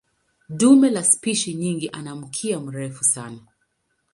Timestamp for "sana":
3.03-3.39